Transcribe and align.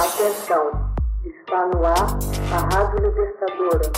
Atenção, 0.00 0.64
está 1.26 1.66
no 1.66 1.84
ar 1.84 2.16
a 2.54 2.58
Rádio 2.74 3.06
Libertadora. 3.06 3.92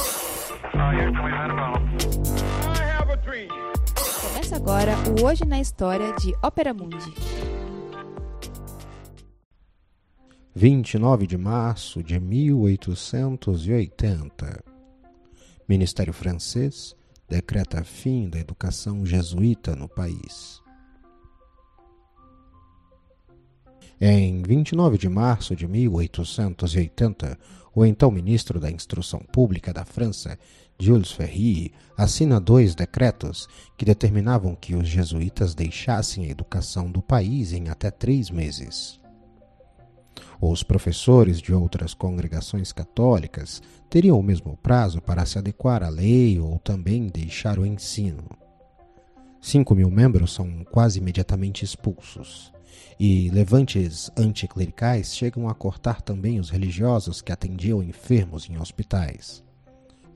Começa 4.21 4.57
agora 4.57 4.97
o 5.09 5.23
Hoje 5.25 5.45
na 5.45 5.61
História 5.61 6.13
de 6.15 6.35
Ópera 6.43 6.75
Mundi. 6.75 7.15
29 10.57 11.29
de 11.29 11.39
março 11.39 12.03
de 12.03 12.19
1880. 12.19 14.65
Ministério 15.69 16.13
francês 16.13 16.97
decreta 17.29 17.85
fim 17.85 18.29
da 18.29 18.41
educação 18.41 19.07
jesuíta 19.07 19.77
no 19.77 19.89
país. 19.89 20.62
Em 24.05 24.43
29 24.43 24.99
de 24.99 25.09
março 25.09 25.55
de 25.55 25.69
1880, 25.69 27.39
o 27.73 27.87
então 27.87 28.11
ministro 28.11 28.59
da 28.59 28.69
Instrução 28.69 29.21
Pública 29.21 29.73
da 29.73 29.85
França, 29.85 30.37
Jules 30.77 31.13
Ferry, 31.13 31.73
assina 31.97 32.41
dois 32.41 32.75
decretos 32.75 33.49
que 33.79 33.85
determinavam 33.85 34.57
que 34.57 34.75
os 34.75 34.89
jesuítas 34.89 35.55
deixassem 35.55 36.25
a 36.25 36.31
educação 36.31 36.91
do 36.91 37.01
país 37.01 37.53
em 37.53 37.69
até 37.69 37.93
três 37.93 38.29
meses. 38.29 38.99
Os 40.41 40.65
professores 40.65 41.41
de 41.41 41.55
outras 41.55 41.95
congregações 41.95 42.73
católicas 42.73 43.63
teriam 43.89 44.19
o 44.19 44.23
mesmo 44.23 44.57
prazo 44.57 45.01
para 45.01 45.25
se 45.25 45.39
adequar 45.39 45.85
à 45.85 45.89
lei 45.89 46.41
ou 46.41 46.59
também 46.59 47.07
deixar 47.07 47.57
o 47.57 47.65
ensino. 47.65 48.25
Cinco 49.41 49.77
mil 49.77 49.93
membros 49.93 50.33
são 50.33 50.65
quase 50.65 50.99
imediatamente 50.99 51.65
expulsos, 51.65 52.53
e 52.99 53.31
levantes 53.31 54.11
anticlericais 54.17 55.15
chegam 55.15 55.49
a 55.49 55.55
cortar 55.55 56.01
também 56.03 56.39
os 56.39 56.51
religiosos 56.51 57.21
que 57.21 57.33
atendiam 57.33 57.83
enfermos 57.83 58.49
em 58.49 58.59
hospitais. 58.59 59.43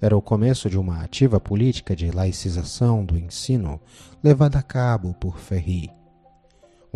Era 0.00 0.16
o 0.16 0.22
começo 0.22 0.68
de 0.68 0.78
uma 0.78 1.02
ativa 1.02 1.40
política 1.40 1.96
de 1.96 2.10
laicização 2.10 3.04
do 3.04 3.18
ensino 3.18 3.80
levada 4.22 4.58
a 4.58 4.62
cabo 4.62 5.14
por 5.14 5.38
Ferry 5.38 5.90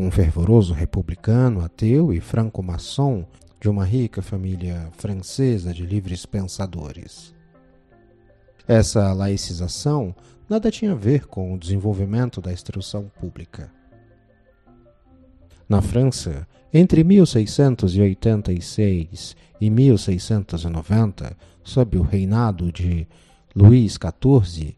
um 0.00 0.10
fervoroso 0.10 0.72
republicano, 0.72 1.62
ateu 1.62 2.10
e 2.10 2.20
franco-maçom 2.20 3.26
de 3.60 3.68
uma 3.68 3.84
rica 3.84 4.22
família 4.22 4.88
francesa 4.92 5.74
de 5.74 5.84
livres 5.84 6.24
pensadores. 6.24 7.34
Essa 8.66 9.12
laicização 9.12 10.14
nada 10.48 10.70
tinha 10.70 10.92
a 10.92 10.96
ver 10.96 11.26
com 11.26 11.52
o 11.52 11.58
desenvolvimento 11.58 12.40
da 12.40 12.50
instrução 12.50 13.10
pública. 13.20 13.70
Na 15.70 15.80
França, 15.80 16.46
entre 16.74 17.02
1686 17.04 19.36
e 19.60 19.70
1690, 19.70 21.36
sob 21.62 21.96
o 21.96 22.02
reinado 22.02 22.72
de 22.72 23.06
Luís 23.54 23.92
XIV, 23.92 24.76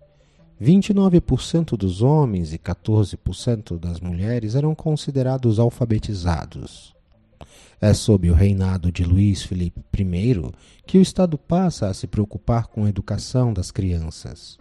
29% 0.60 1.78
dos 1.78 2.02
homens 2.02 2.52
e 2.52 2.58
14% 2.58 3.78
das 3.78 4.00
mulheres 4.00 4.54
eram 4.54 4.74
considerados 4.74 5.58
alfabetizados. 5.58 6.94
É 7.80 7.94
sob 7.94 8.30
o 8.30 8.34
reinado 8.34 8.92
de 8.92 9.02
Luís 9.02 9.42
Felipe 9.42 9.80
I 9.98 10.52
que 10.86 10.98
o 10.98 11.02
Estado 11.02 11.38
passa 11.38 11.88
a 11.88 11.94
se 11.94 12.06
preocupar 12.06 12.66
com 12.66 12.84
a 12.84 12.90
educação 12.90 13.54
das 13.54 13.70
crianças. 13.70 14.60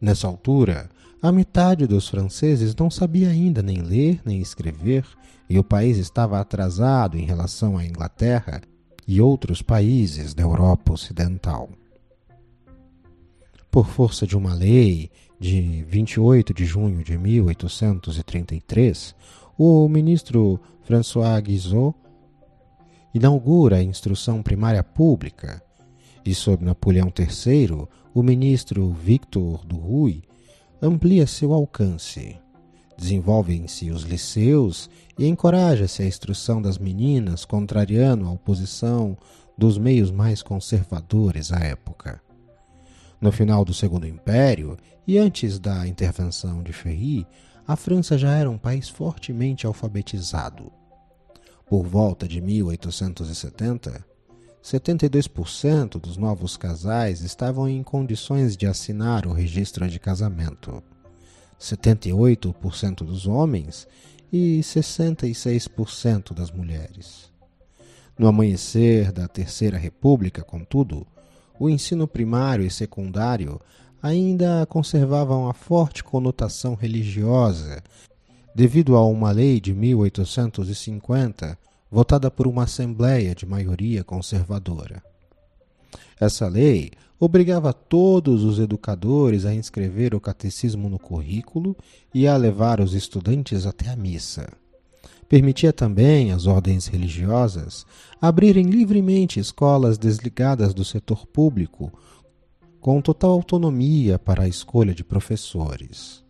Nessa 0.00 0.26
altura, 0.26 0.88
a 1.20 1.30
metade 1.30 1.86
dos 1.86 2.08
franceses 2.08 2.74
não 2.74 2.90
sabia 2.90 3.28
ainda 3.28 3.62
nem 3.62 3.82
ler 3.82 4.20
nem 4.24 4.40
escrever, 4.40 5.04
e 5.48 5.58
o 5.58 5.64
país 5.64 5.98
estava 5.98 6.40
atrasado 6.40 7.18
em 7.18 7.24
relação 7.24 7.76
à 7.76 7.84
Inglaterra 7.84 8.62
e 9.06 9.20
outros 9.20 9.60
países 9.60 10.32
da 10.32 10.44
Europa 10.44 10.92
Ocidental. 10.92 11.68
Por 13.70 13.86
força 13.86 14.26
de 14.26 14.36
uma 14.36 14.54
lei 14.54 15.10
de 15.38 15.84
28 15.88 16.54
de 16.54 16.64
junho 16.64 17.02
de 17.02 17.18
1833, 17.18 19.14
o 19.58 19.88
ministro 19.88 20.60
François 20.82 21.42
Guizot 21.42 21.94
inaugura 23.12 23.76
a 23.76 23.82
instrução 23.82 24.42
primária 24.42 24.82
pública 24.82 25.62
e, 26.24 26.34
sob 26.34 26.64
Napoleão 26.64 27.12
III, 27.16 27.86
o 28.12 28.22
ministro 28.22 28.90
Victor 28.90 29.64
Duruy 29.64 30.22
amplia 30.82 31.26
seu 31.26 31.52
alcance. 31.52 32.38
Desenvolvem-se 32.96 33.90
os 33.90 34.02
liceus 34.02 34.90
e 35.18 35.26
encoraja-se 35.26 36.02
a 36.02 36.06
instrução 36.06 36.60
das 36.60 36.76
meninas, 36.76 37.44
contrariando 37.44 38.26
a 38.26 38.32
oposição 38.32 39.16
dos 39.56 39.78
meios 39.78 40.10
mais 40.10 40.42
conservadores 40.42 41.52
à 41.52 41.60
época. 41.60 42.20
No 43.20 43.30
final 43.30 43.64
do 43.64 43.72
Segundo 43.72 44.06
Império 44.06 44.76
e 45.06 45.18
antes 45.18 45.58
da 45.58 45.86
intervenção 45.86 46.62
de 46.62 46.72
Ferry, 46.72 47.26
a 47.66 47.76
França 47.76 48.18
já 48.18 48.34
era 48.34 48.50
um 48.50 48.58
país 48.58 48.88
fortemente 48.88 49.66
alfabetizado. 49.66 50.72
Por 51.68 51.84
volta 51.86 52.26
de 52.26 52.40
1870, 52.40 54.04
72% 54.62 55.98
dos 55.98 56.16
novos 56.16 56.56
casais 56.56 57.22
estavam 57.22 57.68
em 57.68 57.82
condições 57.82 58.56
de 58.56 58.66
assinar 58.66 59.26
o 59.26 59.32
registro 59.32 59.88
de 59.88 59.98
casamento, 59.98 60.82
78% 61.58 62.96
dos 62.96 63.26
homens 63.26 63.88
e 64.32 64.60
66% 64.60 66.34
das 66.34 66.50
mulheres. 66.50 67.30
No 68.18 68.28
amanhecer 68.28 69.12
da 69.12 69.26
Terceira 69.26 69.78
República, 69.78 70.42
contudo, 70.42 71.06
o 71.58 71.70
ensino 71.70 72.06
primário 72.06 72.64
e 72.64 72.70
secundário 72.70 73.58
ainda 74.02 74.66
conservavam 74.66 75.48
a 75.48 75.54
forte 75.54 76.04
conotação 76.04 76.74
religiosa, 76.74 77.82
devido 78.54 78.94
a 78.94 79.06
uma 79.06 79.30
lei 79.30 79.58
de 79.58 79.72
1850 79.72 81.58
votada 81.90 82.30
por 82.30 82.46
uma 82.46 82.64
assembleia 82.64 83.34
de 83.34 83.44
maioria 83.44 84.04
conservadora. 84.04 85.02
Essa 86.20 86.46
lei 86.46 86.90
obrigava 87.18 87.72
todos 87.72 88.44
os 88.44 88.58
educadores 88.58 89.44
a 89.44 89.54
inscrever 89.54 90.14
o 90.14 90.20
catecismo 90.20 90.88
no 90.88 90.98
currículo 90.98 91.76
e 92.14 92.26
a 92.26 92.36
levar 92.36 92.80
os 92.80 92.94
estudantes 92.94 93.66
até 93.66 93.90
a 93.90 93.96
missa. 93.96 94.48
Permitia 95.28 95.72
também 95.72 96.32
às 96.32 96.46
ordens 96.46 96.86
religiosas 96.86 97.86
abrirem 98.20 98.66
livremente 98.66 99.38
escolas 99.38 99.96
desligadas 99.96 100.74
do 100.74 100.84
setor 100.84 101.26
público, 101.26 101.92
com 102.80 103.00
total 103.00 103.32
autonomia 103.32 104.18
para 104.18 104.44
a 104.44 104.48
escolha 104.48 104.94
de 104.94 105.04
professores. 105.04 106.24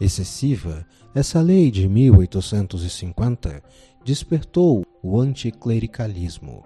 Excessiva, 0.00 0.86
essa 1.14 1.40
lei 1.40 1.70
de 1.70 1.88
1850 1.88 3.62
despertou 4.04 4.84
o 5.02 5.20
anticlericalismo. 5.20 6.64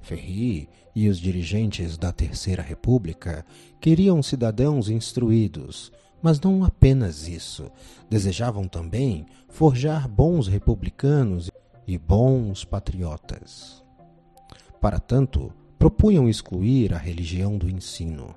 Ferri 0.00 0.68
e 0.94 1.08
os 1.08 1.18
dirigentes 1.18 1.96
da 1.96 2.12
Terceira 2.12 2.62
República 2.62 3.44
queriam 3.80 4.22
cidadãos 4.22 4.88
instruídos, 4.88 5.92
mas 6.20 6.40
não 6.40 6.64
apenas 6.64 7.28
isso. 7.28 7.70
Desejavam 8.10 8.66
também 8.66 9.26
forjar 9.48 10.08
bons 10.08 10.48
republicanos 10.48 11.50
e 11.86 11.98
bons 11.98 12.64
patriotas. 12.64 13.82
Para 14.80 14.98
tanto, 14.98 15.52
propunham 15.78 16.28
excluir 16.28 16.94
a 16.94 16.98
religião 16.98 17.56
do 17.56 17.68
ensino. 17.68 18.34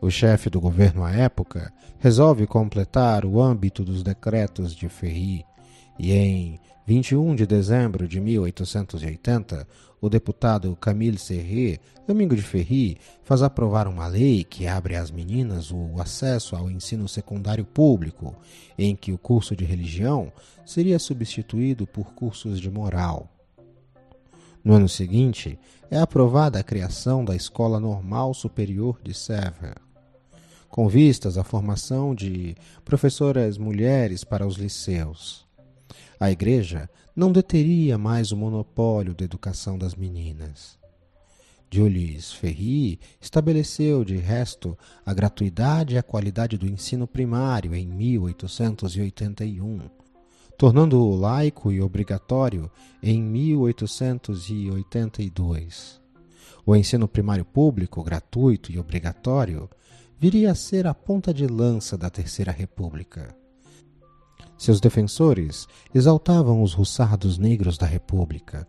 O 0.00 0.10
chefe 0.10 0.50
do 0.50 0.60
governo 0.60 1.04
à 1.04 1.12
época 1.12 1.72
resolve 1.98 2.46
completar 2.46 3.24
o 3.24 3.40
âmbito 3.40 3.84
dos 3.84 4.02
decretos 4.02 4.74
de 4.74 4.88
Ferry 4.88 5.44
e 5.98 6.12
em 6.12 6.60
21 6.86 7.34
de 7.34 7.46
dezembro 7.46 8.06
de 8.06 8.20
1880, 8.20 9.66
o 10.00 10.08
deputado 10.08 10.76
Camille 10.76 11.18
Serré, 11.18 11.78
amigo 12.06 12.36
de 12.36 12.42
Ferry, 12.42 12.98
faz 13.24 13.42
aprovar 13.42 13.88
uma 13.88 14.06
lei 14.06 14.44
que 14.44 14.66
abre 14.66 14.94
às 14.94 15.10
meninas 15.10 15.72
o 15.72 16.00
acesso 16.00 16.54
ao 16.54 16.70
ensino 16.70 17.08
secundário 17.08 17.64
público, 17.64 18.36
em 18.78 18.94
que 18.94 19.10
o 19.10 19.18
curso 19.18 19.56
de 19.56 19.64
religião 19.64 20.32
seria 20.64 20.98
substituído 20.98 21.86
por 21.86 22.14
cursos 22.14 22.60
de 22.60 22.70
moral. 22.70 23.28
No 24.62 24.74
ano 24.74 24.88
seguinte, 24.88 25.58
é 25.90 25.98
aprovada 25.98 26.58
a 26.58 26.62
criação 26.62 27.24
da 27.24 27.34
Escola 27.34 27.80
Normal 27.80 28.34
Superior 28.34 29.00
de 29.02 29.14
Sèvres, 29.14 29.74
com 30.76 30.86
vistas 30.88 31.36
à 31.38 31.42
formação 31.42 32.14
de 32.14 32.54
professoras 32.84 33.56
mulheres 33.56 34.22
para 34.22 34.46
os 34.46 34.56
liceus. 34.56 35.46
A 36.20 36.30
Igreja 36.30 36.90
não 37.16 37.32
deteria 37.32 37.96
mais 37.96 38.30
o 38.30 38.36
monopólio 38.36 39.14
da 39.14 39.24
educação 39.24 39.78
das 39.78 39.94
meninas. 39.94 40.78
Jules 41.70 42.30
Ferry 42.30 43.00
estabeleceu, 43.18 44.04
de 44.04 44.18
resto, 44.18 44.76
a 45.04 45.12
gratuidade 45.14 45.94
e 45.94 45.98
a 45.98 46.02
qualidade 46.02 46.58
do 46.58 46.68
ensino 46.68 47.06
primário 47.06 47.74
em 47.74 47.86
1881, 47.86 49.80
tornando-o 50.58 51.16
laico 51.16 51.72
e 51.72 51.80
obrigatório 51.80 52.70
em 53.02 53.22
1882. 53.22 56.02
O 56.66 56.76
ensino 56.76 57.08
primário 57.08 57.46
público, 57.46 58.04
gratuito 58.04 58.70
e 58.70 58.78
obrigatório, 58.78 59.70
viria 60.18 60.52
a 60.52 60.54
ser 60.54 60.86
a 60.86 60.94
ponta 60.94 61.32
de 61.32 61.46
lança 61.46 61.96
da 61.96 62.08
Terceira 62.08 62.50
República. 62.50 63.34
Seus 64.56 64.80
defensores 64.80 65.66
exaltavam 65.94 66.62
os 66.62 66.72
ruçados 66.72 67.36
negros 67.36 67.76
da 67.76 67.86
República, 67.86 68.66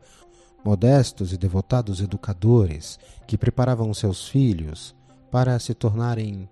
modestos 0.63 1.31
e 1.31 1.38
devotados 1.38 2.01
educadores 2.01 2.99
que 3.25 3.38
preparavam 3.38 3.94
seus 3.94 4.27
filhos 4.27 4.94
para 5.31 5.57
se 5.59 5.73
tornarem 5.73 6.49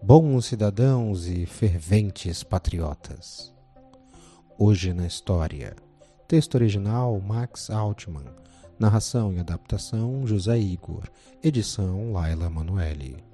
bons 0.00 0.46
cidadãos 0.46 1.26
e 1.26 1.46
ferventes 1.46 2.44
patriotas. 2.44 3.52
Hoje 4.56 4.92
na 4.92 5.06
História. 5.06 5.74
Texto 6.28 6.54
original 6.54 7.20
Max 7.20 7.70
Altman. 7.70 8.26
Narração 8.78 9.32
e 9.32 9.40
adaptação 9.40 10.24
José 10.26 10.58
Igor. 10.58 11.08
Edição 11.42 12.12
Laila 12.12 12.48
Manuelle. 12.48 13.33